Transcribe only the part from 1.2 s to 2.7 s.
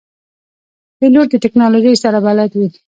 د تکنالوژۍ سره بلد وي.